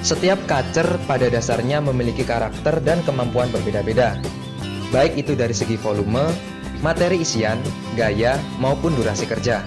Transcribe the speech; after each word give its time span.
Setiap 0.00 0.40
kacer 0.48 0.88
pada 1.04 1.28
dasarnya 1.28 1.84
memiliki 1.84 2.24
karakter 2.24 2.80
dan 2.80 3.04
kemampuan 3.04 3.52
berbeda-beda, 3.52 4.16
baik 4.88 5.20
itu 5.20 5.36
dari 5.36 5.52
segi 5.52 5.76
volume, 5.76 6.24
materi 6.80 7.20
isian, 7.20 7.60
gaya, 8.00 8.40
maupun 8.56 8.96
durasi 8.96 9.28
kerja. 9.28 9.60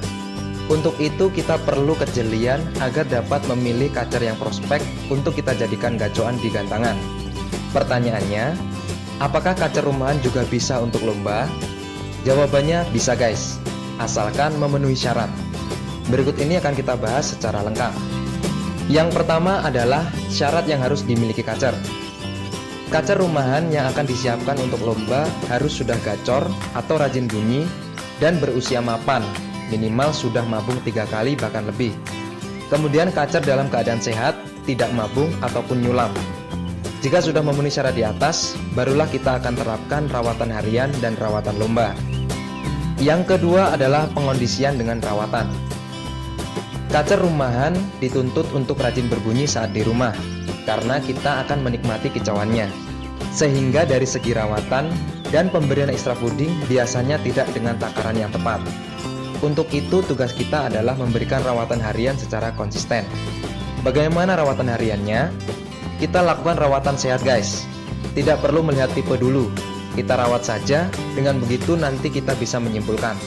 Untuk 0.73 0.97
itu 0.97 1.29
kita 1.29 1.61
perlu 1.61 1.93
kejelian 1.93 2.65
agar 2.81 3.05
dapat 3.05 3.45
memilih 3.45 3.93
kacer 3.93 4.25
yang 4.25 4.33
prospek 4.41 4.81
untuk 5.13 5.37
kita 5.37 5.53
jadikan 5.53 6.01
gacoan 6.01 6.33
di 6.41 6.49
gantangan. 6.49 6.97
Pertanyaannya, 7.69 8.57
apakah 9.21 9.53
kacer 9.53 9.85
rumahan 9.85 10.17
juga 10.25 10.41
bisa 10.49 10.81
untuk 10.81 11.05
lomba? 11.05 11.45
Jawabannya 12.25 12.89
bisa 12.89 13.13
guys, 13.13 13.61
asalkan 14.01 14.57
memenuhi 14.57 14.97
syarat. 14.97 15.29
Berikut 16.09 16.41
ini 16.41 16.57
akan 16.57 16.73
kita 16.73 16.97
bahas 16.97 17.37
secara 17.37 17.61
lengkap. 17.61 18.22
Yang 18.91 19.15
pertama 19.15 19.63
adalah 19.63 20.03
syarat 20.27 20.67
yang 20.67 20.83
harus 20.83 21.07
dimiliki 21.07 21.39
kacer. 21.39 21.71
Kacer 22.91 23.17
rumahan 23.17 23.71
yang 23.71 23.89
akan 23.89 24.05
disiapkan 24.05 24.59
untuk 24.59 24.83
lomba 24.83 25.25
harus 25.49 25.79
sudah 25.79 25.97
gacor 26.03 26.45
atau 26.75 26.95
rajin 26.99 27.25
bunyi 27.25 27.65
dan 28.21 28.37
berusia 28.37 28.83
mapan, 28.83 29.23
minimal 29.73 30.13
sudah 30.13 30.45
mabung 30.45 30.77
tiga 30.85 31.07
kali 31.09 31.33
bahkan 31.33 31.65
lebih. 31.65 31.95
Kemudian 32.69 33.09
kacer 33.09 33.41
dalam 33.41 33.71
keadaan 33.71 34.03
sehat, 34.03 34.37
tidak 34.67 34.91
mabung 34.93 35.31
ataupun 35.41 35.81
nyulam. 35.81 36.11
Jika 37.03 37.19
sudah 37.19 37.43
memenuhi 37.43 37.73
syarat 37.73 37.95
di 37.99 38.03
atas, 38.07 38.55
barulah 38.77 39.09
kita 39.11 39.35
akan 39.41 39.59
terapkan 39.59 40.03
rawatan 40.07 40.47
harian 40.53 40.87
dan 41.03 41.19
rawatan 41.19 41.55
lomba. 41.59 41.91
Yang 43.03 43.35
kedua 43.35 43.75
adalah 43.75 44.07
pengondisian 44.15 44.79
dengan 44.79 45.03
rawatan. 45.03 45.72
Kacer 46.93 47.17
rumahan 47.17 47.73
dituntut 47.97 48.45
untuk 48.53 48.77
rajin 48.77 49.09
berbunyi 49.09 49.49
saat 49.49 49.73
di 49.73 49.81
rumah, 49.81 50.13
karena 50.69 51.01
kita 51.01 51.41
akan 51.41 51.65
menikmati 51.65 52.13
kicauannya. 52.13 52.69
Sehingga 53.33 53.81
dari 53.81 54.05
segi 54.05 54.29
rawatan 54.29 54.93
dan 55.33 55.49
pemberian 55.49 55.89
ekstra 55.89 56.13
puding 56.13 56.53
biasanya 56.69 57.17
tidak 57.25 57.49
dengan 57.49 57.81
takaran 57.81 58.13
yang 58.13 58.29
tepat. 58.29 58.61
Untuk 59.41 59.73
itu 59.73 60.05
tugas 60.05 60.37
kita 60.37 60.69
adalah 60.69 60.93
memberikan 60.93 61.41
rawatan 61.41 61.81
harian 61.81 62.13
secara 62.13 62.53
konsisten. 62.53 63.09
Bagaimana 63.81 64.37
rawatan 64.37 64.69
hariannya? 64.69 65.33
Kita 65.97 66.21
lakukan 66.21 66.61
rawatan 66.61 66.93
sehat 66.93 67.25
guys. 67.25 67.65
Tidak 68.13 68.37
perlu 68.37 68.61
melihat 68.61 68.93
tipe 68.93 69.17
dulu. 69.17 69.49
Kita 69.97 70.13
rawat 70.13 70.45
saja, 70.45 70.85
dengan 71.17 71.41
begitu 71.41 71.73
nanti 71.73 72.13
kita 72.13 72.37
bisa 72.37 72.61
menyimpulkan. 72.61 73.17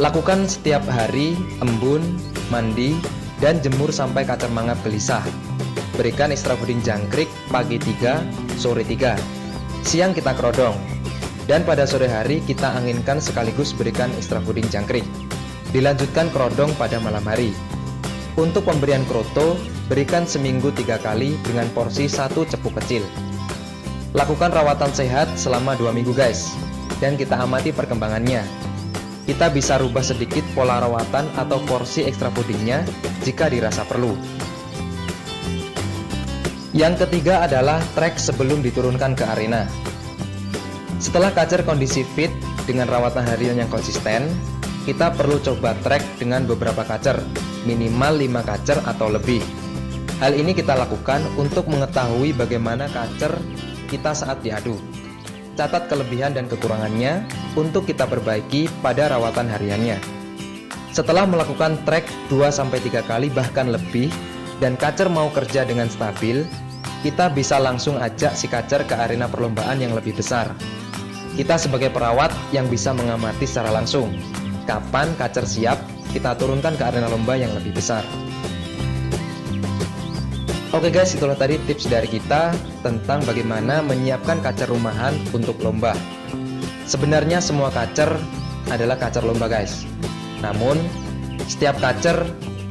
Lakukan 0.00 0.48
setiap 0.48 0.80
hari, 0.88 1.36
embun, 1.60 2.00
mandi, 2.48 2.96
dan 3.36 3.60
jemur 3.60 3.92
sampai 3.92 4.24
kacer 4.24 4.48
mangap 4.48 4.80
gelisah. 4.80 5.20
Berikan 5.92 6.32
ekstra 6.32 6.56
puding 6.56 6.80
jangkrik 6.80 7.28
pagi 7.52 7.76
3, 7.76 8.24
sore 8.56 8.80
3. 8.80 9.12
Siang 9.84 10.16
kita 10.16 10.32
kerodong. 10.40 10.72
Dan 11.44 11.68
pada 11.68 11.84
sore 11.84 12.08
hari 12.08 12.40
kita 12.48 12.80
anginkan 12.80 13.20
sekaligus 13.20 13.76
berikan 13.76 14.08
ekstra 14.16 14.40
puding 14.40 14.64
jangkrik. 14.72 15.04
Dilanjutkan 15.68 16.32
kerodong 16.32 16.72
pada 16.80 16.96
malam 16.96 17.28
hari. 17.28 17.52
Untuk 18.40 18.64
pemberian 18.64 19.04
kroto, 19.04 19.60
berikan 19.92 20.24
seminggu 20.24 20.72
tiga 20.72 20.96
kali 20.96 21.36
dengan 21.44 21.68
porsi 21.76 22.08
satu 22.08 22.48
cepuk 22.48 22.72
kecil. 22.80 23.04
Lakukan 24.16 24.48
rawatan 24.48 24.96
sehat 24.96 25.28
selama 25.36 25.76
dua 25.76 25.92
minggu 25.92 26.16
guys, 26.16 26.56
dan 27.04 27.20
kita 27.20 27.36
amati 27.36 27.68
perkembangannya 27.68 28.69
kita 29.28 29.52
bisa 29.52 29.76
rubah 29.76 30.02
sedikit 30.04 30.42
pola 30.56 30.80
rawatan 30.80 31.28
atau 31.36 31.60
porsi 31.68 32.06
ekstra 32.08 32.32
pudingnya 32.32 32.84
jika 33.22 33.52
dirasa 33.52 33.84
perlu. 33.84 34.16
Yang 36.70 37.06
ketiga 37.06 37.44
adalah 37.44 37.82
trek 37.98 38.16
sebelum 38.16 38.62
diturunkan 38.62 39.18
ke 39.18 39.24
arena. 39.26 39.66
Setelah 41.02 41.34
kacer 41.34 41.66
kondisi 41.66 42.06
fit 42.14 42.30
dengan 42.64 42.86
rawatan 42.86 43.26
harian 43.26 43.58
yang 43.58 43.70
konsisten, 43.72 44.30
kita 44.86 45.10
perlu 45.12 45.42
coba 45.42 45.74
trek 45.82 46.04
dengan 46.16 46.46
beberapa 46.46 46.86
kacer, 46.86 47.18
minimal 47.66 48.16
5 48.22 48.48
kacer 48.48 48.78
atau 48.86 49.10
lebih. 49.10 49.42
Hal 50.20 50.36
ini 50.36 50.52
kita 50.52 50.76
lakukan 50.76 51.24
untuk 51.40 51.66
mengetahui 51.66 52.36
bagaimana 52.36 52.86
kacer 52.92 53.32
kita 53.88 54.12
saat 54.12 54.44
diadu 54.44 54.89
catat 55.58 55.90
kelebihan 55.90 56.34
dan 56.34 56.50
kekurangannya 56.50 57.26
untuk 57.54 57.86
kita 57.88 58.06
perbaiki 58.06 58.70
pada 58.84 59.10
rawatan 59.10 59.50
hariannya. 59.50 59.98
Setelah 60.90 61.24
melakukan 61.24 61.78
trek 61.86 62.06
2-3 62.28 63.06
kali 63.06 63.30
bahkan 63.30 63.70
lebih 63.70 64.10
dan 64.58 64.74
kacer 64.74 65.06
mau 65.06 65.30
kerja 65.30 65.62
dengan 65.62 65.86
stabil, 65.86 66.42
kita 67.00 67.32
bisa 67.32 67.56
langsung 67.56 67.96
ajak 67.96 68.36
si 68.36 68.50
kacer 68.50 68.84
ke 68.84 68.92
arena 68.92 69.30
perlombaan 69.30 69.80
yang 69.80 69.94
lebih 69.96 70.18
besar. 70.18 70.52
Kita 71.38 71.56
sebagai 71.56 71.88
perawat 71.94 72.34
yang 72.52 72.66
bisa 72.68 72.92
mengamati 72.92 73.46
secara 73.46 73.72
langsung 73.72 74.12
kapan 74.68 75.08
kacer 75.16 75.46
siap 75.48 75.78
kita 76.10 76.34
turunkan 76.34 76.74
ke 76.74 76.82
arena 76.82 77.06
lomba 77.06 77.38
yang 77.38 77.54
lebih 77.54 77.70
besar. 77.70 78.02
Oke 80.80 80.96
guys, 80.96 81.12
itulah 81.12 81.36
tadi 81.36 81.60
tips 81.68 81.92
dari 81.92 82.08
kita 82.08 82.56
tentang 82.80 83.20
bagaimana 83.28 83.84
menyiapkan 83.84 84.40
kacer 84.40 84.64
rumahan 84.64 85.12
untuk 85.36 85.60
lomba. 85.60 85.92
Sebenarnya 86.88 87.36
semua 87.44 87.68
kacer 87.68 88.08
adalah 88.72 88.96
kacer 88.96 89.20
lomba 89.20 89.44
guys. 89.44 89.84
Namun, 90.40 90.80
setiap 91.44 91.76
kacer 91.84 92.24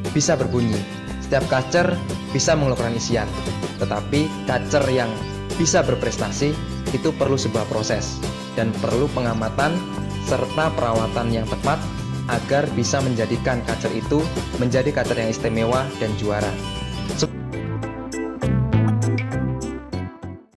bisa 0.09 0.33
berbunyi. 0.33 0.81
Setiap 1.21 1.45
kacer 1.53 1.85
bisa 2.33 2.57
mengeluarkan 2.57 2.97
isian. 2.97 3.29
Tetapi 3.77 4.25
kacer 4.49 4.89
yang 4.89 5.13
bisa 5.61 5.85
berprestasi 5.85 6.49
itu 6.89 7.13
perlu 7.13 7.37
sebuah 7.37 7.69
proses 7.69 8.17
dan 8.57 8.73
perlu 8.81 9.05
pengamatan 9.13 9.77
serta 10.25 10.73
perawatan 10.73 11.29
yang 11.29 11.45
tepat 11.45 11.77
agar 12.25 12.65
bisa 12.73 13.05
menjadikan 13.05 13.61
kacer 13.69 13.93
itu 13.93 14.25
menjadi 14.57 14.89
kacer 14.97 15.13
yang 15.13 15.29
istimewa 15.29 15.85
dan 16.01 16.09
juara. 16.17 16.49